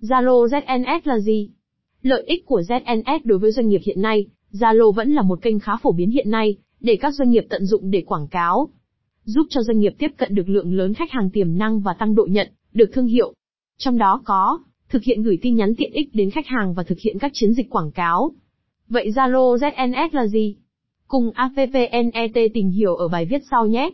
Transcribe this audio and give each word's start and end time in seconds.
Zalo 0.00 0.46
ZNS 0.46 1.00
là 1.04 1.18
gì? 1.18 1.50
Lợi 2.02 2.24
ích 2.26 2.46
của 2.46 2.60
ZNS 2.68 3.20
đối 3.24 3.38
với 3.38 3.52
doanh 3.52 3.68
nghiệp 3.68 3.80
hiện 3.84 4.02
nay, 4.02 4.26
Zalo 4.52 4.92
vẫn 4.92 5.12
là 5.12 5.22
một 5.22 5.42
kênh 5.42 5.58
khá 5.58 5.72
phổ 5.82 5.92
biến 5.92 6.10
hiện 6.10 6.30
nay, 6.30 6.56
để 6.80 6.96
các 7.00 7.14
doanh 7.14 7.30
nghiệp 7.30 7.46
tận 7.50 7.66
dụng 7.66 7.90
để 7.90 8.02
quảng 8.06 8.28
cáo. 8.28 8.68
Giúp 9.24 9.46
cho 9.50 9.62
doanh 9.62 9.78
nghiệp 9.78 9.92
tiếp 9.98 10.10
cận 10.16 10.34
được 10.34 10.48
lượng 10.48 10.74
lớn 10.74 10.94
khách 10.94 11.10
hàng 11.10 11.30
tiềm 11.30 11.58
năng 11.58 11.80
và 11.80 11.94
tăng 11.98 12.14
độ 12.14 12.26
nhận, 12.30 12.48
được 12.72 12.90
thương 12.92 13.06
hiệu. 13.06 13.34
Trong 13.78 13.98
đó 13.98 14.22
có, 14.24 14.58
thực 14.88 15.02
hiện 15.02 15.22
gửi 15.22 15.38
tin 15.42 15.54
nhắn 15.54 15.74
tiện 15.78 15.92
ích 15.92 16.08
đến 16.12 16.30
khách 16.30 16.46
hàng 16.46 16.74
và 16.74 16.82
thực 16.82 16.98
hiện 16.98 17.18
các 17.18 17.30
chiến 17.34 17.52
dịch 17.52 17.70
quảng 17.70 17.90
cáo. 17.90 18.32
Vậy 18.88 19.10
Zalo 19.10 19.56
ZNS 19.56 20.08
là 20.12 20.26
gì? 20.26 20.56
Cùng 21.08 21.30
AVVNET 21.34 22.52
tìm 22.54 22.68
hiểu 22.68 22.94
ở 22.96 23.08
bài 23.08 23.26
viết 23.26 23.42
sau 23.50 23.66
nhé. 23.66 23.90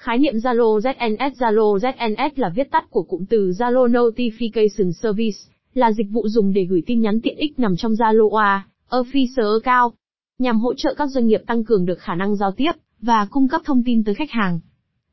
Khái 0.00 0.18
niệm 0.18 0.34
Zalo 0.36 0.78
ZNS 0.78 1.30
Zalo 1.30 1.78
ZNS 1.78 2.30
là 2.36 2.48
viết 2.48 2.70
tắt 2.70 2.90
của 2.90 3.02
cụm 3.02 3.24
từ 3.24 3.50
Zalo 3.50 3.90
Notification 3.90 4.92
Service, 4.92 5.38
là 5.74 5.92
dịch 5.92 6.06
vụ 6.10 6.28
dùng 6.28 6.52
để 6.52 6.64
gửi 6.64 6.82
tin 6.86 7.00
nhắn 7.00 7.20
tiện 7.20 7.36
ích 7.36 7.58
nằm 7.58 7.76
trong 7.76 7.92
Zalo 7.92 8.36
A, 8.36 8.66
Officer 8.90 9.60
cao 9.64 9.92
nhằm 10.38 10.60
hỗ 10.60 10.74
trợ 10.74 10.94
các 10.96 11.06
doanh 11.06 11.26
nghiệp 11.26 11.40
tăng 11.46 11.64
cường 11.64 11.86
được 11.86 11.98
khả 11.98 12.14
năng 12.14 12.36
giao 12.36 12.52
tiếp 12.52 12.72
và 13.00 13.26
cung 13.30 13.48
cấp 13.48 13.60
thông 13.64 13.82
tin 13.84 14.04
tới 14.04 14.14
khách 14.14 14.30
hàng. 14.30 14.60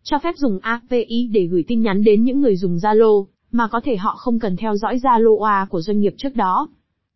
Cho 0.04 0.20
phép 0.20 0.36
dùng 0.38 0.60
API 0.62 1.30
để 1.32 1.48
gửi 1.52 1.64
tin 1.68 1.82
nhắn 1.82 2.04
đến 2.04 2.24
những 2.24 2.42
người 2.42 2.56
dùng 2.56 2.76
Zalo, 2.76 3.26
mà 3.52 3.68
có 3.68 3.82
thể 3.84 3.96
họ 3.98 4.16
không 4.18 4.40
cần 4.40 4.56
theo 4.58 4.76
dõi 4.76 4.98
Zalo 4.98 5.44
A 5.44 5.68
của 5.70 5.82
doanh 5.82 6.00
nghiệp 6.00 6.14
trước 6.18 6.36
đó. 6.36 6.68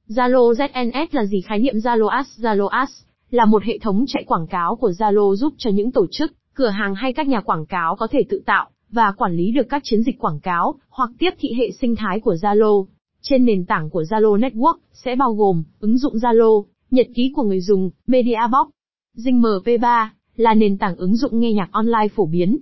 Zalo 0.08 0.53
ZNS 0.53 1.08
là 1.12 1.26
gì 1.26 1.42
khái 1.42 1.59
niệm 1.59 1.76
Zalo 1.76 2.08
Ads? 2.08 2.40
Zalo 2.40 2.67
Ads 2.67 3.03
là 3.30 3.45
một 3.45 3.64
hệ 3.64 3.78
thống 3.81 4.06
chạy 4.08 4.23
quảng 4.28 4.48
cáo 4.48 4.76
của 4.76 4.90
Zalo 4.90 5.36
giúp 5.36 5.53
cho 5.58 5.70
những 5.70 5.92
tổ 5.92 6.06
chức, 6.12 6.31
cửa 6.54 6.70
hàng 6.70 6.96
hay 6.96 7.14
các 7.14 7.28
nhà 7.28 7.41
quảng 7.41 7.66
cáo 7.66 7.96
có 7.96 8.08
thể 8.12 8.23
tự 8.30 8.41
tạo 8.46 8.70
và 8.92 9.12
quản 9.18 9.34
lý 9.34 9.52
được 9.52 9.70
các 9.70 9.82
chiến 9.86 10.04
dịch 10.04 10.20
quảng 10.20 10.40
cáo 10.40 10.76
hoặc 10.90 11.09
tiếp 11.20 11.30
thị 11.40 11.50
hệ 11.58 11.72
sinh 11.72 11.96
thái 11.96 12.20
của 12.20 12.34
Zalo. 12.34 12.86
Trên 13.22 13.46
nền 13.46 13.66
tảng 13.66 13.90
của 13.90 14.02
Zalo 14.02 14.40
Network 14.40 14.78
sẽ 14.94 15.16
bao 15.16 15.34
gồm 15.34 15.64
ứng 15.80 15.98
dụng 15.98 16.14
Zalo, 16.16 16.64
nhật 16.92 17.08
ký 17.16 17.31
của 17.36 17.44
người 17.44 17.62
dùng, 17.62 17.90
Media 18.08 18.40
Box, 18.52 18.70
Zing 19.17 19.42
MP3 19.42 20.08
là 20.36 20.53
nền 20.53 20.78
tảng 20.78 20.95
ứng 20.95 21.16
dụng 21.16 21.40
nghe 21.40 21.53
nhạc 21.53 21.70
online 21.72 22.08
phổ 22.16 22.25
biến. 22.25 22.58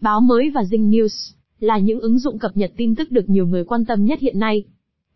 Báo 0.00 0.20
mới 0.20 0.50
và 0.50 0.62
Zing 0.62 0.90
News 0.90 1.34
là 1.60 1.78
những 1.78 2.00
ứng 2.00 2.18
dụng 2.18 2.38
cập 2.38 2.56
nhật 2.56 2.72
tin 2.76 2.94
tức 2.94 3.10
được 3.10 3.28
nhiều 3.28 3.46
người 3.46 3.64
quan 3.64 3.84
tâm 3.84 4.04
nhất 4.04 4.20
hiện 4.20 4.38
nay. 4.38 4.64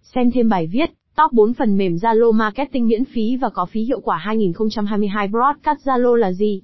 Xem 0.02 0.30
thêm 0.30 0.48
bài 0.48 0.66
viết, 0.66 0.90
top 1.16 1.32
4 1.32 1.54
phần 1.54 1.76
mềm 1.76 1.94
Zalo 1.94 2.32
Marketing 2.32 2.88
miễn 2.88 3.04
phí 3.04 3.36
và 3.36 3.48
có 3.48 3.66
phí 3.66 3.82
hiệu 3.82 4.00
quả 4.00 4.16
2022 4.16 5.28
Broadcast 5.28 5.88
Zalo 5.88 6.14
là 6.14 6.32
gì? 6.32 6.62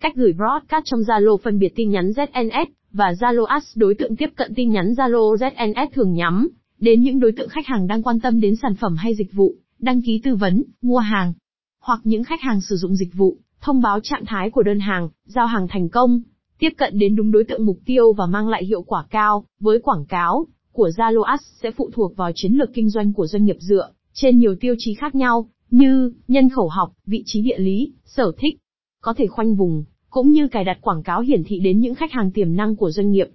Cách 0.00 0.16
gửi 0.16 0.32
broadcast 0.32 0.84
trong 0.84 1.00
Zalo 1.00 1.36
phân 1.36 1.58
biệt 1.58 1.72
tin 1.76 1.90
nhắn 1.90 2.10
ZNS 2.10 2.66
và 2.92 3.12
Zalo 3.20 3.44
Ads 3.44 3.78
đối 3.78 3.94
tượng 3.94 4.16
tiếp 4.16 4.30
cận 4.36 4.52
tin 4.54 4.70
nhắn 4.70 4.92
Zalo 4.92 5.36
ZNS 5.36 5.86
thường 5.92 6.12
nhắm 6.12 6.48
đến 6.78 7.00
những 7.00 7.20
đối 7.20 7.32
tượng 7.32 7.48
khách 7.48 7.66
hàng 7.66 7.86
đang 7.86 8.02
quan 8.02 8.20
tâm 8.20 8.40
đến 8.40 8.56
sản 8.56 8.74
phẩm 8.74 8.96
hay 8.96 9.14
dịch 9.14 9.32
vụ, 9.32 9.54
đăng 9.78 10.02
ký 10.02 10.20
tư 10.24 10.34
vấn, 10.34 10.62
mua 10.82 10.98
hàng, 10.98 11.32
hoặc 11.80 12.00
những 12.04 12.24
khách 12.24 12.40
hàng 12.40 12.60
sử 12.60 12.76
dụng 12.76 12.96
dịch 12.96 13.14
vụ, 13.14 13.36
thông 13.60 13.80
báo 13.80 14.00
trạng 14.00 14.24
thái 14.26 14.50
của 14.50 14.62
đơn 14.62 14.80
hàng, 14.80 15.08
giao 15.24 15.46
hàng 15.46 15.68
thành 15.68 15.88
công, 15.88 16.20
tiếp 16.58 16.70
cận 16.78 16.98
đến 16.98 17.16
đúng 17.16 17.30
đối 17.30 17.44
tượng 17.44 17.66
mục 17.66 17.78
tiêu 17.86 18.12
và 18.12 18.26
mang 18.26 18.48
lại 18.48 18.64
hiệu 18.64 18.82
quả 18.82 19.04
cao, 19.10 19.44
với 19.60 19.78
quảng 19.78 20.06
cáo 20.06 20.46
của 20.72 20.90
Zalo 20.96 21.22
Ads 21.22 21.44
sẽ 21.62 21.70
phụ 21.70 21.90
thuộc 21.92 22.16
vào 22.16 22.30
chiến 22.34 22.52
lược 22.52 22.70
kinh 22.74 22.90
doanh 22.90 23.12
của 23.12 23.26
doanh 23.26 23.44
nghiệp 23.44 23.56
dựa 23.60 23.90
trên 24.12 24.38
nhiều 24.38 24.54
tiêu 24.60 24.74
chí 24.78 24.94
khác 24.94 25.14
nhau, 25.14 25.48
như 25.70 26.12
nhân 26.28 26.48
khẩu 26.48 26.68
học, 26.68 26.92
vị 27.06 27.22
trí 27.26 27.42
địa 27.42 27.58
lý, 27.58 27.92
sở 28.04 28.32
thích, 28.38 28.56
có 29.02 29.14
thể 29.16 29.26
khoanh 29.26 29.54
vùng, 29.54 29.84
cũng 30.10 30.30
như 30.30 30.48
cài 30.48 30.64
đặt 30.64 30.78
quảng 30.80 31.02
cáo 31.02 31.20
hiển 31.20 31.44
thị 31.44 31.58
đến 31.58 31.80
những 31.80 31.94
khách 31.94 32.12
hàng 32.12 32.30
tiềm 32.30 32.56
năng 32.56 32.76
của 32.76 32.90
doanh 32.90 33.10
nghiệp. 33.10 33.28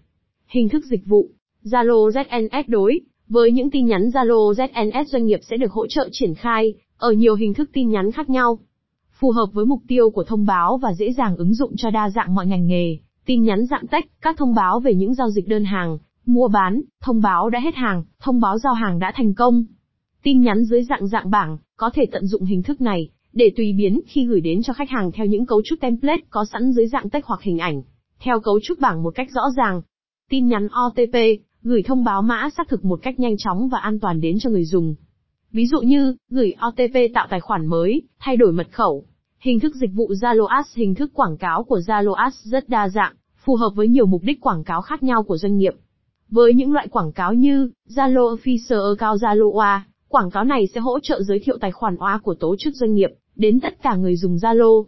Hình 0.48 0.70
thức 0.70 0.86
dịch 0.86 1.06
vụ, 1.06 1.30
Zalo 1.64 2.10
ZNS 2.10 2.64
đối 2.68 3.00
với 3.28 3.52
những 3.52 3.72
tin 3.72 3.86
nhắn 3.86 4.02
Zalo 4.02 4.54
ZNS 4.54 5.04
doanh 5.06 5.26
nghiệp 5.26 5.40
sẽ 5.50 5.58
được 5.58 5.72
hỗ 5.72 5.88
trợ 5.88 6.10
triển 6.12 6.36
khai 6.36 6.74
ở 6.98 7.12
nhiều 7.12 7.36
hình 7.36 7.54
thức 7.54 7.70
tin 7.74 7.90
nhắn 7.90 8.12
khác 8.12 8.30
nhau, 8.30 8.60
phù 9.20 9.32
hợp 9.32 9.50
với 9.54 9.66
mục 9.66 9.82
tiêu 9.88 10.10
của 10.10 10.24
thông 10.24 10.46
báo 10.46 10.78
và 10.78 10.94
dễ 10.94 11.14
dàng 11.14 11.38
ứng 11.38 11.54
dụng 11.54 11.74
cho 11.78 11.90
đa 11.90 12.10
dạng 12.10 12.36
mọi 12.36 12.48
ngành 12.48 12.68
nghề. 12.68 12.98
Tin 13.26 13.44
nhắn 13.44 13.66
dạng 13.66 13.88
text, 13.88 14.08
các 14.22 14.38
thông 14.38 14.56
báo 14.56 14.80
về 14.80 14.94
những 14.94 15.14
giao 15.14 15.30
dịch 15.30 15.48
đơn 15.48 15.66
hàng, 15.66 15.98
mua 16.26 16.48
bán, 16.48 16.82
thông 17.02 17.22
báo 17.22 17.50
đã 17.50 17.60
hết 17.60 17.76
hàng, 17.76 18.04
thông 18.20 18.40
báo 18.40 18.58
giao 18.58 18.74
hàng 18.74 19.00
đã 19.00 19.12
thành 19.16 19.34
công. 19.34 19.66
Tin 20.24 20.42
nhắn 20.42 20.64
dưới 20.64 20.84
dạng 20.84 21.08
dạng 21.08 21.32
bảng, 21.32 21.58
có 21.78 21.90
thể 21.94 22.06
tận 22.12 22.28
dụng 22.28 22.44
hình 22.44 22.64
thức 22.64 22.82
này 22.82 23.10
để 23.36 23.52
tùy 23.56 23.74
biến 23.74 24.02
khi 24.08 24.26
gửi 24.26 24.42
đến 24.42 24.62
cho 24.64 24.74
khách 24.74 24.90
hàng 24.90 25.12
theo 25.12 25.26
những 25.26 25.46
cấu 25.46 25.62
trúc 25.66 25.80
template 25.80 26.22
có 26.30 26.46
sẵn 26.46 26.72
dưới 26.72 26.88
dạng 26.88 27.10
text 27.10 27.26
hoặc 27.26 27.42
hình 27.42 27.58
ảnh, 27.58 27.82
theo 28.20 28.40
cấu 28.40 28.60
trúc 28.64 28.80
bảng 28.80 29.04
một 29.04 29.16
cách 29.16 29.28
rõ 29.32 29.42
ràng. 29.58 29.82
Tin 30.30 30.48
nhắn 30.48 30.68
OTP, 30.88 31.16
gửi 31.64 31.84
thông 31.84 32.04
báo 32.04 32.22
mã 32.22 32.50
xác 32.58 32.68
thực 32.68 32.86
một 32.86 33.00
cách 33.04 33.20
nhanh 33.20 33.38
chóng 33.38 33.70
và 33.70 33.80
an 33.80 34.00
toàn 34.00 34.22
đến 34.22 34.38
cho 34.40 34.50
người 34.50 34.66
dùng. 34.66 34.96
Ví 35.52 35.68
dụ 35.68 35.80
như, 35.80 36.16
gửi 36.30 36.54
OTP 36.68 37.14
tạo 37.14 37.28
tài 37.30 37.40
khoản 37.40 37.66
mới, 37.66 38.02
thay 38.20 38.38
đổi 38.38 38.52
mật 38.52 38.68
khẩu. 38.72 39.06
Hình 39.40 39.60
thức 39.60 39.76
dịch 39.76 39.92
vụ 39.94 40.08
Zalo 40.08 40.46
Ads 40.46 40.76
Hình 40.76 40.96
thức 40.96 41.12
quảng 41.14 41.38
cáo 41.38 41.64
của 41.64 41.80
Zalo 41.80 42.14
Ads 42.14 42.38
rất 42.44 42.70
đa 42.70 42.90
dạng, 42.90 43.14
phù 43.46 43.56
hợp 43.56 43.70
với 43.76 43.88
nhiều 43.88 44.06
mục 44.06 44.22
đích 44.24 44.42
quảng 44.42 44.64
cáo 44.64 44.82
khác 44.82 45.04
nhau 45.04 45.24
của 45.24 45.38
doanh 45.38 45.58
nghiệp. 45.58 45.74
Với 46.30 46.54
những 46.54 46.74
loại 46.74 46.88
quảng 46.88 47.12
cáo 47.12 47.34
như 47.34 47.72
Zalo 47.90 48.36
Official 48.36 48.96
Account 48.96 49.22
Zalo 49.22 49.52
OA, 49.52 49.86
quảng 50.16 50.32
cáo 50.32 50.44
này 50.44 50.68
sẽ 50.68 50.82
hỗ 50.82 51.00
trợ 51.00 51.22
giới 51.22 51.40
thiệu 51.40 51.58
tài 51.62 51.72
khoản 51.72 51.96
OA 51.96 52.18
của 52.18 52.34
tổ 52.34 52.56
chức 52.60 52.76
doanh 52.76 52.94
nghiệp 52.94 53.10
đến 53.36 53.60
tất 53.60 53.82
cả 53.82 53.96
người 53.96 54.16
dùng 54.16 54.36
Zalo. 54.36 54.86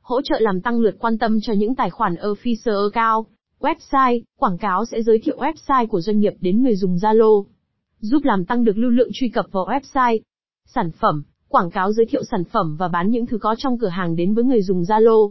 Hỗ 0.00 0.20
trợ 0.22 0.36
làm 0.40 0.60
tăng 0.60 0.80
lượt 0.80 0.96
quan 0.98 1.18
tâm 1.18 1.40
cho 1.40 1.52
những 1.52 1.74
tài 1.74 1.90
khoản 1.90 2.14
Official 2.14 2.90
Account, 2.90 3.26
website, 3.60 4.20
quảng 4.36 4.58
cáo 4.58 4.84
sẽ 4.84 5.02
giới 5.02 5.18
thiệu 5.18 5.36
website 5.38 5.86
của 5.86 6.00
doanh 6.00 6.18
nghiệp 6.18 6.32
đến 6.40 6.62
người 6.62 6.76
dùng 6.76 6.94
Zalo, 6.94 7.44
giúp 8.00 8.24
làm 8.24 8.44
tăng 8.44 8.64
được 8.64 8.76
lưu 8.76 8.90
lượng 8.90 9.08
truy 9.12 9.28
cập 9.28 9.46
vào 9.52 9.66
website. 9.66 10.18
Sản 10.66 10.90
phẩm, 10.90 11.22
quảng 11.48 11.70
cáo 11.70 11.92
giới 11.92 12.06
thiệu 12.06 12.22
sản 12.30 12.44
phẩm 12.44 12.76
và 12.76 12.88
bán 12.88 13.10
những 13.10 13.26
thứ 13.26 13.38
có 13.38 13.54
trong 13.58 13.78
cửa 13.78 13.88
hàng 13.88 14.16
đến 14.16 14.34
với 14.34 14.44
người 14.44 14.62
dùng 14.62 14.82
Zalo. 14.82 15.30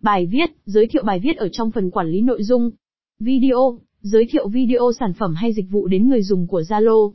Bài 0.00 0.26
viết, 0.26 0.50
giới 0.64 0.86
thiệu 0.86 1.02
bài 1.06 1.20
viết 1.22 1.36
ở 1.36 1.48
trong 1.52 1.70
phần 1.70 1.90
quản 1.90 2.08
lý 2.08 2.20
nội 2.20 2.42
dung. 2.42 2.70
Video, 3.18 3.78
giới 4.00 4.26
thiệu 4.30 4.48
video 4.48 4.92
sản 5.00 5.12
phẩm 5.12 5.34
hay 5.34 5.52
dịch 5.52 5.70
vụ 5.70 5.86
đến 5.86 6.08
người 6.08 6.22
dùng 6.22 6.46
của 6.46 6.60
Zalo. 6.60 7.12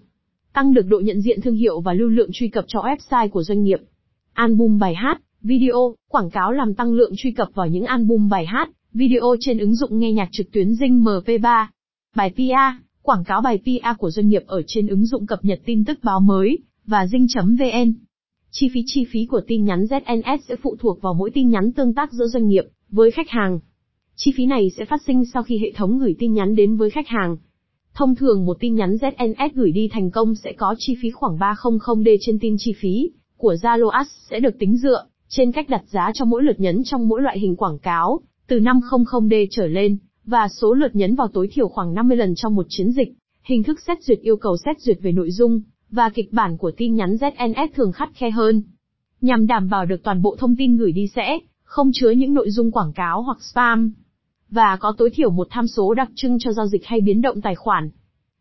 Tăng 0.57 0.73
được 0.73 0.87
độ 0.87 0.99
nhận 0.99 1.21
diện 1.21 1.41
thương 1.41 1.55
hiệu 1.55 1.79
và 1.79 1.93
lưu 1.93 2.09
lượng 2.09 2.29
truy 2.33 2.47
cập 2.47 2.65
cho 2.67 2.79
website 2.79 3.29
của 3.29 3.43
doanh 3.43 3.63
nghiệp. 3.63 3.79
Album 4.33 4.79
bài 4.79 4.95
hát, 4.95 5.21
video, 5.41 5.95
quảng 6.09 6.29
cáo 6.29 6.51
làm 6.51 6.73
tăng 6.73 6.93
lượng 6.93 7.13
truy 7.17 7.31
cập 7.31 7.47
vào 7.53 7.67
những 7.67 7.85
album 7.85 8.29
bài 8.29 8.45
hát, 8.45 8.69
video 8.93 9.35
trên 9.39 9.57
ứng 9.57 9.75
dụng 9.75 9.99
nghe 9.99 10.11
nhạc 10.11 10.29
trực 10.31 10.51
tuyến 10.51 10.71
Zing 10.71 11.03
MP3. 11.03 11.65
Bài 12.15 12.33
PR, 12.35 12.83
quảng 13.01 13.23
cáo 13.23 13.41
bài 13.41 13.59
PR 13.63 13.97
của 13.97 14.09
doanh 14.09 14.27
nghiệp 14.27 14.43
ở 14.47 14.61
trên 14.67 14.87
ứng 14.87 15.05
dụng 15.05 15.25
cập 15.25 15.45
nhật 15.45 15.59
tin 15.65 15.85
tức 15.85 15.99
báo 16.03 16.19
mới, 16.19 16.57
và 16.85 17.05
Zing.vn. 17.05 17.93
Chi 18.51 18.69
phí 18.73 18.83
chi 18.85 19.05
phí 19.11 19.25
của 19.25 19.41
tin 19.47 19.65
nhắn 19.65 19.83
ZNS 19.83 20.37
sẽ 20.47 20.55
phụ 20.55 20.75
thuộc 20.79 21.01
vào 21.01 21.13
mỗi 21.13 21.31
tin 21.33 21.49
nhắn 21.49 21.71
tương 21.71 21.93
tác 21.93 22.13
giữa 22.13 22.27
doanh 22.27 22.47
nghiệp 22.47 22.63
với 22.89 23.11
khách 23.11 23.29
hàng. 23.29 23.59
Chi 24.15 24.31
phí 24.35 24.45
này 24.45 24.69
sẽ 24.77 24.85
phát 24.85 25.01
sinh 25.07 25.25
sau 25.33 25.43
khi 25.43 25.57
hệ 25.57 25.71
thống 25.75 25.99
gửi 25.99 26.15
tin 26.19 26.33
nhắn 26.33 26.55
đến 26.55 26.75
với 26.75 26.89
khách 26.89 27.07
hàng. 27.07 27.37
Thông 27.97 28.15
thường 28.15 28.45
một 28.45 28.57
tin 28.59 28.75
nhắn 28.75 28.95
ZNS 28.95 29.49
gửi 29.53 29.71
đi 29.71 29.89
thành 29.91 30.11
công 30.11 30.35
sẽ 30.35 30.53
có 30.53 30.75
chi 30.77 30.95
phí 31.01 31.11
khoảng 31.11 31.37
300D 31.37 32.17
trên 32.21 32.39
tin 32.39 32.55
chi 32.59 32.73
phí 32.81 33.11
của 33.37 33.55
Zalo 33.61 33.89
Ads 33.89 34.09
sẽ 34.29 34.39
được 34.39 34.59
tính 34.59 34.77
dựa 34.77 35.05
trên 35.29 35.51
cách 35.51 35.69
đặt 35.69 35.83
giá 35.87 36.11
cho 36.13 36.25
mỗi 36.25 36.43
lượt 36.43 36.59
nhấn 36.59 36.83
trong 36.83 37.07
mỗi 37.07 37.21
loại 37.21 37.39
hình 37.39 37.55
quảng 37.55 37.79
cáo, 37.79 38.19
từ 38.47 38.59
500D 38.59 39.47
trở 39.51 39.67
lên, 39.67 39.97
và 40.25 40.47
số 40.47 40.73
lượt 40.73 40.95
nhấn 40.95 41.15
vào 41.15 41.27
tối 41.27 41.49
thiểu 41.51 41.67
khoảng 41.67 41.93
50 41.93 42.17
lần 42.17 42.35
trong 42.35 42.55
một 42.55 42.65
chiến 42.69 42.91
dịch. 42.91 43.13
Hình 43.43 43.63
thức 43.63 43.79
xét 43.87 44.03
duyệt 44.03 44.19
yêu 44.19 44.37
cầu 44.37 44.57
xét 44.65 44.81
duyệt 44.81 44.97
về 45.01 45.11
nội 45.11 45.31
dung, 45.31 45.61
và 45.91 46.09
kịch 46.09 46.33
bản 46.33 46.57
của 46.57 46.71
tin 46.77 46.95
nhắn 46.95 47.15
ZNS 47.15 47.67
thường 47.75 47.91
khắt 47.91 48.09
khe 48.13 48.29
hơn. 48.29 48.63
Nhằm 49.21 49.47
đảm 49.47 49.69
bảo 49.69 49.85
được 49.85 50.03
toàn 50.03 50.21
bộ 50.21 50.35
thông 50.39 50.55
tin 50.55 50.77
gửi 50.77 50.91
đi 50.91 51.07
sẽ 51.15 51.39
không 51.63 51.91
chứa 51.93 52.09
những 52.09 52.33
nội 52.33 52.49
dung 52.49 52.71
quảng 52.71 52.93
cáo 52.93 53.21
hoặc 53.21 53.37
spam, 53.41 53.93
và 54.49 54.77
có 54.79 54.93
tối 54.97 55.09
thiểu 55.13 55.29
một 55.29 55.47
tham 55.49 55.67
số 55.67 55.93
đặc 55.93 56.09
trưng 56.15 56.39
cho 56.39 56.51
giao 56.51 56.67
dịch 56.67 56.85
hay 56.85 57.01
biến 57.01 57.21
động 57.21 57.41
tài 57.41 57.55
khoản. 57.55 57.89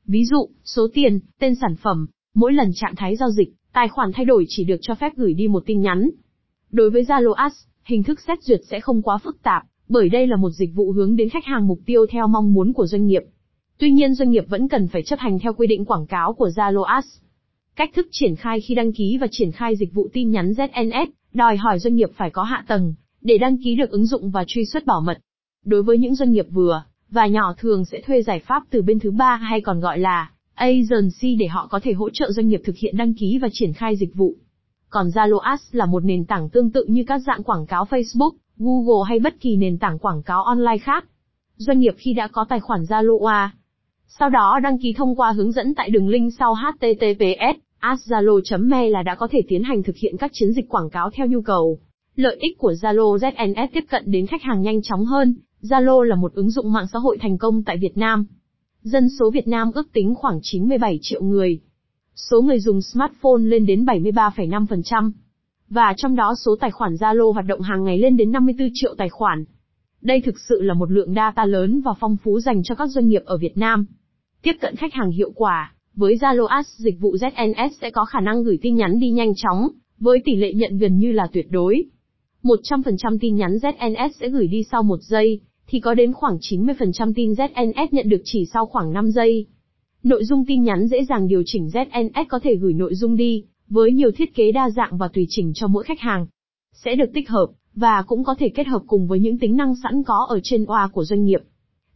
Ví 0.07 0.25
dụ, 0.25 0.49
số 0.65 0.89
tiền, 0.95 1.21
tên 1.39 1.55
sản 1.55 1.77
phẩm, 1.83 2.07
mỗi 2.35 2.53
lần 2.53 2.71
trạng 2.75 2.95
thái 2.97 3.17
giao 3.17 3.31
dịch, 3.31 3.55
tài 3.73 3.89
khoản 3.89 4.11
thay 4.15 4.25
đổi 4.25 4.45
chỉ 4.49 4.65
được 4.65 4.77
cho 4.81 4.95
phép 4.95 5.13
gửi 5.17 5.35
đi 5.35 5.49
một 5.49 5.63
tin 5.67 5.81
nhắn. 5.81 6.11
Đối 6.71 6.91
với 6.91 7.03
Zalo 7.03 7.33
Ads, 7.33 7.57
hình 7.85 8.03
thức 8.03 8.21
xét 8.21 8.43
duyệt 8.43 8.61
sẽ 8.71 8.81
không 8.81 9.03
quá 9.03 9.19
phức 9.19 9.43
tạp, 9.43 9.63
bởi 9.89 10.09
đây 10.09 10.27
là 10.27 10.37
một 10.37 10.51
dịch 10.51 10.75
vụ 10.75 10.93
hướng 10.93 11.17
đến 11.17 11.29
khách 11.29 11.45
hàng 11.45 11.67
mục 11.67 11.79
tiêu 11.87 12.07
theo 12.11 12.27
mong 12.27 12.55
muốn 12.55 12.73
của 12.73 12.87
doanh 12.87 13.07
nghiệp. 13.07 13.23
Tuy 13.79 13.91
nhiên 13.91 14.15
doanh 14.15 14.31
nghiệp 14.31 14.45
vẫn 14.49 14.69
cần 14.69 14.89
phải 14.89 15.03
chấp 15.03 15.19
hành 15.19 15.39
theo 15.39 15.53
quy 15.53 15.67
định 15.67 15.85
quảng 15.85 16.07
cáo 16.07 16.33
của 16.33 16.49
Zalo 16.49 16.83
Ads. 16.83 17.09
Cách 17.77 17.91
thức 17.95 18.07
triển 18.11 18.37
khai 18.37 18.61
khi 18.61 18.75
đăng 18.75 18.93
ký 18.93 19.19
và 19.21 19.27
triển 19.31 19.53
khai 19.53 19.77
dịch 19.77 19.95
vụ 19.95 20.09
tin 20.13 20.31
nhắn 20.31 20.53
ZNS, 20.53 21.07
đòi 21.35 21.57
hỏi 21.57 21.79
doanh 21.79 21.95
nghiệp 21.95 22.11
phải 22.17 22.31
có 22.31 22.43
hạ 22.43 22.65
tầng, 22.69 22.95
để 23.21 23.39
đăng 23.39 23.57
ký 23.65 23.75
được 23.75 23.91
ứng 23.91 24.07
dụng 24.07 24.31
và 24.31 24.45
truy 24.47 24.65
xuất 24.65 24.87
bảo 24.87 25.01
mật. 25.01 25.19
Đối 25.67 25.83
với 25.83 25.99
những 25.99 26.15
doanh 26.15 26.33
nghiệp 26.33 26.47
vừa 26.51 26.83
và 27.11 27.27
nhỏ 27.27 27.55
thường 27.59 27.85
sẽ 27.85 28.01
thuê 28.01 28.23
giải 28.23 28.41
pháp 28.41 28.63
từ 28.71 28.83
bên 28.83 28.99
thứ 28.99 29.11
ba 29.11 29.37
hay 29.37 29.61
còn 29.61 29.81
gọi 29.81 29.99
là 29.99 30.31
agency 30.55 31.35
để 31.39 31.47
họ 31.47 31.67
có 31.71 31.81
thể 31.83 31.93
hỗ 31.93 32.11
trợ 32.11 32.31
doanh 32.31 32.49
nghiệp 32.49 32.61
thực 32.65 32.77
hiện 32.77 32.97
đăng 32.97 33.15
ký 33.15 33.39
và 33.43 33.49
triển 33.53 33.73
khai 33.73 33.97
dịch 33.97 34.15
vụ. 34.15 34.35
Còn 34.89 35.09
Zalo 35.09 35.39
Ads 35.39 35.75
là 35.75 35.87
một 35.87 36.05
nền 36.05 36.25
tảng 36.25 36.49
tương 36.51 36.71
tự 36.71 36.85
như 36.89 37.05
các 37.07 37.19
dạng 37.19 37.43
quảng 37.43 37.67
cáo 37.67 37.85
Facebook, 37.85 38.31
Google 38.57 39.09
hay 39.09 39.19
bất 39.19 39.41
kỳ 39.41 39.57
nền 39.57 39.79
tảng 39.79 39.99
quảng 39.99 40.23
cáo 40.23 40.45
online 40.45 40.79
khác. 40.79 41.05
Doanh 41.57 41.79
nghiệp 41.79 41.95
khi 41.99 42.13
đã 42.13 42.29
có 42.29 42.45
tài 42.49 42.61
khoản 42.61 42.83
Zalo 42.83 43.25
A, 43.25 43.51
Sau 44.07 44.31
đó 44.31 44.61
đăng 44.63 44.79
ký 44.79 44.93
thông 44.93 45.17
qua 45.17 45.33
hướng 45.33 45.53
dẫn 45.53 45.75
tại 45.75 45.91
đường 45.91 46.09
link 46.09 46.33
sau 46.39 46.55
https 46.55 47.57
asz.zalo.me 47.81 48.89
là 48.89 49.03
đã 49.03 49.15
có 49.15 49.29
thể 49.31 49.43
tiến 49.49 49.63
hành 49.63 49.83
thực 49.83 49.97
hiện 49.97 50.17
các 50.17 50.31
chiến 50.35 50.53
dịch 50.53 50.69
quảng 50.69 50.91
cáo 50.91 51.11
theo 51.11 51.27
nhu 51.27 51.41
cầu. 51.41 51.79
Lợi 52.17 52.37
ích 52.41 52.59
của 52.59 52.73
Zalo 52.73 53.17
ZNS 53.17 53.69
tiếp 53.73 53.85
cận 53.91 54.03
đến 54.07 54.27
khách 54.27 54.43
hàng 54.43 54.63
nhanh 54.63 54.83
chóng 54.83 55.05
hơn. 55.05 55.35
Zalo 55.69 56.03
là 56.03 56.17
một 56.17 56.35
ứng 56.35 56.51
dụng 56.51 56.73
mạng 56.73 56.87
xã 56.93 56.99
hội 56.99 57.19
thành 57.21 57.39
công 57.39 57.63
tại 57.63 57.77
Việt 57.77 57.97
Nam. 57.97 58.27
Dân 58.83 59.09
số 59.19 59.31
Việt 59.31 59.49
Nam 59.49 59.71
ước 59.75 59.93
tính 59.93 60.15
khoảng 60.15 60.39
97 60.43 60.99
triệu 61.03 61.23
người. 61.23 61.61
Số 62.15 62.43
người 62.43 62.61
dùng 62.61 62.83
smartphone 62.83 63.43
lên 63.43 63.67
đến 63.67 63.85
73,5%. 63.85 65.11
Và 65.69 65.95
trong 65.97 66.17
đó 66.17 66.35
số 66.45 66.57
tài 66.61 66.71
khoản 66.71 66.95
Zalo 66.95 67.33
hoạt 67.33 67.47
động 67.47 67.61
hàng 67.61 67.85
ngày 67.85 67.99
lên 67.99 68.17
đến 68.17 68.33
54 68.33 68.69
triệu 68.75 68.95
tài 68.99 69.09
khoản. 69.09 69.45
Đây 70.01 70.21
thực 70.21 70.35
sự 70.49 70.63
là 70.63 70.75
một 70.75 70.91
lượng 70.91 71.15
data 71.15 71.45
lớn 71.45 71.81
và 71.81 71.95
phong 72.01 72.17
phú 72.25 72.41
dành 72.41 72.63
cho 72.63 72.75
các 72.75 72.87
doanh 72.87 73.09
nghiệp 73.09 73.23
ở 73.25 73.37
Việt 73.37 73.57
Nam. 73.57 73.87
Tiếp 74.43 74.53
cận 74.61 74.77
khách 74.77 74.95
hàng 74.95 75.11
hiệu 75.11 75.31
quả, 75.35 75.75
với 75.95 76.17
Zalo 76.17 76.47
Ads 76.47 76.69
dịch 76.79 77.01
vụ 77.01 77.17
ZNS 77.17 77.71
sẽ 77.81 77.91
có 77.91 78.05
khả 78.05 78.21
năng 78.21 78.43
gửi 78.43 78.59
tin 78.63 78.77
nhắn 78.77 78.99
đi 78.99 79.11
nhanh 79.11 79.33
chóng, 79.37 79.69
với 79.99 80.19
tỷ 80.25 80.37
lệ 80.37 80.53
nhận 80.53 80.79
gần 80.79 80.99
như 80.99 81.13
là 81.13 81.29
tuyệt 81.33 81.47
đối. 81.51 81.85
100% 82.43 83.19
tin 83.21 83.37
nhắn 83.37 83.51
ZNS 83.63 84.11
sẽ 84.21 84.29
gửi 84.29 84.47
đi 84.47 84.63
sau 84.71 84.83
1 84.83 85.03
giây, 85.03 85.41
thì 85.67 85.81
có 85.81 85.95
đến 85.95 86.13
khoảng 86.13 86.37
90% 86.37 87.13
tin 87.17 87.33
ZNS 87.33 87.87
nhận 87.91 88.09
được 88.09 88.21
chỉ 88.25 88.47
sau 88.53 88.67
khoảng 88.67 88.93
5 88.93 89.11
giây. 89.11 89.47
Nội 90.03 90.25
dung 90.25 90.45
tin 90.45 90.63
nhắn 90.63 90.87
dễ 90.87 91.05
dàng 91.05 91.29
điều 91.29 91.43
chỉnh 91.47 91.67
ZNS 91.67 92.25
có 92.29 92.39
thể 92.39 92.57
gửi 92.57 92.73
nội 92.73 92.95
dung 92.95 93.17
đi, 93.17 93.45
với 93.69 93.93
nhiều 93.93 94.11
thiết 94.11 94.35
kế 94.35 94.53
đa 94.53 94.71
dạng 94.71 94.99
và 94.99 95.09
tùy 95.09 95.27
chỉnh 95.29 95.53
cho 95.55 95.67
mỗi 95.67 95.85
khách 95.85 96.01
hàng. 96.01 96.27
Sẽ 96.73 96.95
được 96.95 97.11
tích 97.15 97.29
hợp, 97.29 97.47
và 97.75 98.03
cũng 98.07 98.25
có 98.25 98.35
thể 98.39 98.49
kết 98.49 98.67
hợp 98.67 98.83
cùng 98.87 99.07
với 99.07 99.21
những 99.21 99.39
tính 99.39 99.57
năng 99.57 99.75
sẵn 99.83 100.03
có 100.03 100.27
ở 100.29 100.41
trên 100.43 100.65
OA 100.65 100.89
của 100.93 101.05
doanh 101.05 101.25
nghiệp. 101.25 101.41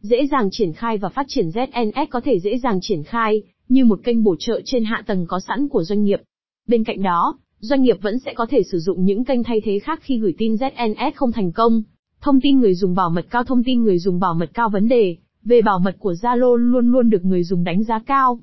Dễ 0.01 0.27
dàng 0.27 0.49
triển 0.51 0.73
khai 0.73 0.97
và 0.97 1.09
phát 1.09 1.25
triển 1.29 1.49
ZNS 1.49 2.05
có 2.09 2.21
thể 2.21 2.39
dễ 2.39 2.57
dàng 2.57 2.79
triển 2.81 3.03
khai, 3.03 3.43
như 3.69 3.85
một 3.85 3.99
kênh 4.03 4.23
bổ 4.23 4.35
trợ 4.39 4.61
trên 4.65 4.83
hạ 4.83 5.03
tầng 5.07 5.25
có 5.27 5.39
sẵn 5.39 5.67
của 5.67 5.83
doanh 5.83 6.03
nghiệp. 6.03 6.21
Bên 6.67 6.83
cạnh 6.83 7.03
đó, 7.03 7.37
doanh 7.59 7.81
nghiệp 7.81 7.97
vẫn 8.01 8.19
sẽ 8.19 8.33
có 8.33 8.45
thể 8.49 8.63
sử 8.71 8.79
dụng 8.79 9.05
những 9.05 9.23
kênh 9.23 9.43
thay 9.43 9.61
thế 9.63 9.79
khác 9.79 9.99
khi 10.03 10.19
gửi 10.19 10.33
tin 10.37 10.55
ZNS 10.55 11.11
không 11.15 11.31
thành 11.31 11.51
công. 11.51 11.83
Thông 12.21 12.41
tin 12.41 12.59
người 12.59 12.75
dùng 12.75 12.95
bảo 12.95 13.09
mật 13.09 13.25
cao 13.29 13.43
Thông 13.43 13.63
tin 13.63 13.83
người 13.83 13.99
dùng 13.99 14.19
bảo 14.19 14.33
mật 14.33 14.49
cao 14.53 14.69
vấn 14.69 14.87
đề 14.87 15.17
về 15.43 15.61
bảo 15.61 15.79
mật 15.79 15.95
của 15.99 16.13
Zalo 16.13 16.55
luôn 16.55 16.91
luôn 16.91 17.09
được 17.09 17.25
người 17.25 17.43
dùng 17.43 17.63
đánh 17.63 17.83
giá 17.83 17.99
cao. 17.99 18.39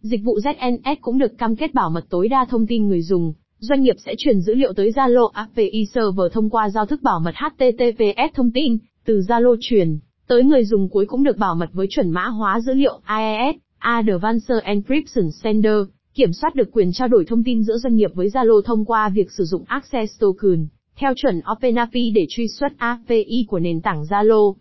Dịch 0.00 0.20
vụ 0.24 0.38
ZNS 0.38 0.96
cũng 1.00 1.18
được 1.18 1.38
cam 1.38 1.56
kết 1.56 1.74
bảo 1.74 1.90
mật 1.90 2.04
tối 2.08 2.28
đa 2.28 2.46
thông 2.50 2.66
tin 2.66 2.88
người 2.88 3.02
dùng. 3.02 3.32
Doanh 3.58 3.82
nghiệp 3.82 3.96
sẽ 3.98 4.14
truyền 4.18 4.40
dữ 4.40 4.54
liệu 4.54 4.72
tới 4.72 4.90
Zalo 4.90 5.28
API 5.32 5.86
Server 5.94 6.32
thông 6.32 6.50
qua 6.50 6.70
giao 6.70 6.86
thức 6.86 7.02
bảo 7.02 7.20
mật 7.20 7.34
HTTPS 7.34 8.34
thông 8.34 8.50
tin 8.50 8.78
từ 9.04 9.20
Zalo 9.20 9.56
truyền 9.60 9.98
tới 10.28 10.44
người 10.44 10.64
dùng 10.64 10.88
cuối 10.88 11.06
cũng 11.06 11.22
được 11.22 11.36
bảo 11.36 11.54
mật 11.54 11.70
với 11.72 11.86
chuẩn 11.90 12.10
mã 12.10 12.26
hóa 12.26 12.60
dữ 12.60 12.74
liệu 12.74 13.00
AES, 13.04 13.56
Advanced 13.78 14.62
Encryption 14.62 15.30
Sender, 15.30 15.76
kiểm 16.14 16.32
soát 16.32 16.54
được 16.54 16.68
quyền 16.72 16.92
trao 16.92 17.08
đổi 17.08 17.24
thông 17.24 17.44
tin 17.44 17.62
giữa 17.62 17.78
doanh 17.78 17.94
nghiệp 17.94 18.10
với 18.14 18.28
Zalo 18.28 18.62
thông 18.62 18.84
qua 18.84 19.08
việc 19.08 19.32
sử 19.32 19.44
dụng 19.44 19.64
Access 19.66 20.20
Token, 20.20 20.66
theo 20.98 21.12
chuẩn 21.16 21.40
OpenAPI 21.52 22.10
để 22.14 22.26
truy 22.28 22.48
xuất 22.48 22.72
API 22.78 23.44
của 23.48 23.58
nền 23.58 23.80
tảng 23.80 24.02
Zalo. 24.02 24.54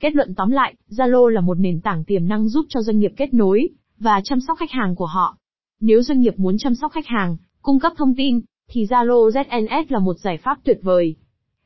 Kết 0.00 0.14
luận 0.14 0.34
tóm 0.34 0.50
lại, 0.50 0.74
Zalo 0.90 1.26
là 1.26 1.40
một 1.40 1.58
nền 1.58 1.80
tảng 1.80 2.04
tiềm 2.04 2.28
năng 2.28 2.48
giúp 2.48 2.66
cho 2.68 2.80
doanh 2.82 2.98
nghiệp 2.98 3.12
kết 3.16 3.34
nối 3.34 3.68
và 3.98 4.20
chăm 4.24 4.38
sóc 4.40 4.58
khách 4.58 4.70
hàng 4.70 4.94
của 4.94 5.06
họ. 5.06 5.36
Nếu 5.80 6.02
doanh 6.02 6.20
nghiệp 6.20 6.38
muốn 6.38 6.58
chăm 6.58 6.74
sóc 6.74 6.92
khách 6.92 7.06
hàng, 7.06 7.36
cung 7.62 7.80
cấp 7.80 7.92
thông 7.96 8.14
tin, 8.16 8.40
thì 8.70 8.84
Zalo 8.84 9.30
ZNS 9.30 9.84
là 9.88 9.98
một 9.98 10.18
giải 10.18 10.36
pháp 10.36 10.58
tuyệt 10.64 10.78
vời. 10.82 11.14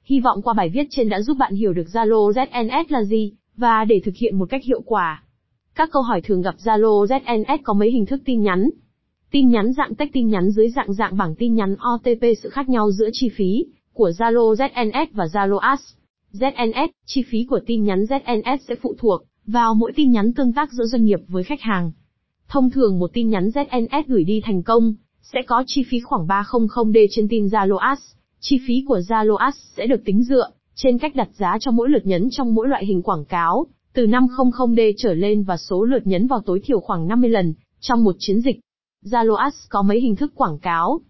Hy 0.04 0.20
vọng 0.20 0.42
qua 0.42 0.54
bài 0.54 0.69
viết 0.69 0.86
trên 0.90 1.08
đã 1.08 1.20
giúp 1.20 1.36
bạn 1.38 1.54
hiểu 1.54 1.72
được 1.72 1.86
Zalo 1.92 2.30
ZNS 2.30 2.84
là 2.88 3.02
gì, 3.02 3.32
và 3.56 3.84
để 3.84 4.00
thực 4.04 4.16
hiện 4.16 4.38
một 4.38 4.46
cách 4.50 4.64
hiệu 4.64 4.82
quả. 4.86 5.22
Các 5.74 5.88
câu 5.92 6.02
hỏi 6.02 6.20
thường 6.20 6.42
gặp 6.42 6.54
Zalo 6.64 7.06
ZNS 7.06 7.58
có 7.62 7.74
mấy 7.74 7.90
hình 7.90 8.06
thức 8.06 8.22
tin 8.24 8.42
nhắn. 8.42 8.70
Tin 9.30 9.48
nhắn 9.48 9.72
dạng 9.72 9.94
text 9.94 10.12
tin 10.12 10.28
nhắn 10.28 10.50
dưới 10.50 10.70
dạng 10.70 10.92
dạng 10.92 11.16
bảng 11.16 11.34
tin 11.34 11.54
nhắn 11.54 11.76
OTP 11.94 12.22
sự 12.42 12.48
khác 12.48 12.69
nhau 12.69 12.90
giữa 12.90 13.08
chi 13.12 13.28
phí 13.28 13.64
của 13.92 14.10
Zalo 14.18 14.54
ZNS 14.54 15.06
và 15.12 15.24
Zalo 15.24 15.56
Ads. 15.56 15.82
ZNS, 16.32 16.88
chi 17.06 17.24
phí 17.30 17.44
của 17.44 17.60
tin 17.66 17.84
nhắn 17.84 18.04
ZNS 18.04 18.58
sẽ 18.68 18.74
phụ 18.82 18.94
thuộc 18.98 19.22
vào 19.46 19.74
mỗi 19.74 19.92
tin 19.96 20.10
nhắn 20.10 20.32
tương 20.32 20.52
tác 20.52 20.72
giữa 20.72 20.84
doanh 20.84 21.04
nghiệp 21.04 21.20
với 21.28 21.44
khách 21.44 21.60
hàng. 21.60 21.92
Thông 22.48 22.70
thường 22.70 22.98
một 22.98 23.10
tin 23.12 23.30
nhắn 23.30 23.48
ZNS 23.48 24.02
gửi 24.06 24.24
đi 24.24 24.40
thành 24.44 24.62
công 24.62 24.94
sẽ 25.22 25.42
có 25.46 25.64
chi 25.66 25.84
phí 25.90 26.00
khoảng 26.00 26.26
300D 26.26 27.06
trên 27.10 27.28
tin 27.28 27.46
Zalo 27.46 27.76
Ads. 27.76 28.02
Chi 28.40 28.60
phí 28.66 28.84
của 28.88 28.98
Zalo 28.98 29.36
Ads 29.36 29.58
sẽ 29.76 29.86
được 29.86 30.04
tính 30.04 30.22
dựa 30.22 30.50
trên 30.74 30.98
cách 30.98 31.16
đặt 31.16 31.28
giá 31.38 31.56
cho 31.60 31.70
mỗi 31.70 31.88
lượt 31.88 32.06
nhấn 32.06 32.28
trong 32.30 32.54
mỗi 32.54 32.68
loại 32.68 32.86
hình 32.86 33.02
quảng 33.02 33.24
cáo, 33.24 33.66
từ 33.92 34.06
500D 34.06 34.92
trở 34.96 35.14
lên 35.14 35.42
và 35.42 35.56
số 35.56 35.84
lượt 35.84 36.06
nhấn 36.06 36.26
vào 36.26 36.40
tối 36.46 36.60
thiểu 36.64 36.80
khoảng 36.80 37.08
50 37.08 37.30
lần 37.30 37.54
trong 37.80 38.04
một 38.04 38.16
chiến 38.18 38.40
dịch. 38.40 38.60
Zalo 39.04 39.34
Ads 39.34 39.56
có 39.68 39.82
mấy 39.82 40.00
hình 40.00 40.16
thức 40.16 40.32
quảng 40.34 40.58
cáo. 40.58 41.00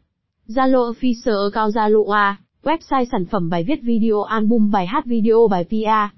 Zalo 0.48 0.92
Official 0.92 1.50
Account 1.50 1.74
Zalo 1.74 2.10
A, 2.10 2.36
website 2.62 3.04
sản 3.12 3.24
phẩm 3.24 3.48
bài 3.50 3.64
viết 3.64 3.82
video 3.82 4.22
album 4.22 4.70
bài 4.70 4.86
hát 4.86 5.04
video 5.06 5.48
bài 5.50 5.64
PR. 5.64 6.16